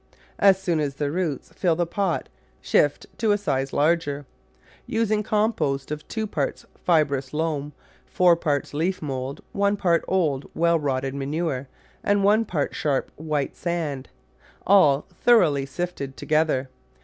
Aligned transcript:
As 0.39 0.59
soon 0.59 0.79
as 0.79 0.95
the 0.95 1.11
roots 1.11 1.49
fill 1.53 1.75
the 1.75 1.85
pots 1.85 2.27
shift 2.59 3.05
to 3.19 3.31
a 3.33 3.37
size 3.37 3.71
larger, 3.71 4.25
using 4.87 5.21
compost 5.21 5.91
of 5.91 6.07
two 6.07 6.25
parts 6.25 6.65
fibrous 6.83 7.35
loam, 7.35 7.71
four 8.07 8.35
parts 8.35 8.73
leaf 8.73 8.99
mould, 8.99 9.41
one 9.51 9.77
part 9.77 10.03
old, 10.07 10.49
well 10.55 10.79
rotted 10.79 11.13
manure, 11.13 11.67
and 12.03 12.23
one 12.23 12.45
part 12.45 12.73
sharp 12.73 13.11
white 13.15 13.55
sand, 13.55 14.09
all 14.65 15.05
thoroughly 15.21 15.67
sifted 15.67 16.17
together. 16.17 16.67